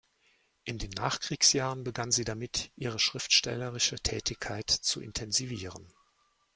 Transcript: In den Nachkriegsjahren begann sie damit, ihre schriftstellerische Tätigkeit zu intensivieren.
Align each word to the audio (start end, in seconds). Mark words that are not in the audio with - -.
In 0.63 0.79
den 0.79 0.89
Nachkriegsjahren 0.89 1.83
begann 1.83 2.11
sie 2.11 2.23
damit, 2.23 2.71
ihre 2.75 2.97
schriftstellerische 2.97 3.97
Tätigkeit 3.99 4.71
zu 4.71 4.99
intensivieren. 4.99 5.93